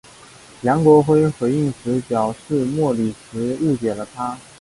[0.63, 4.35] 梁国辉回应时表示莫礼时误解了他。